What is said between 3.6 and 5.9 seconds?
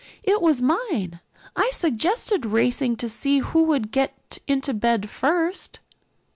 would get into bed first."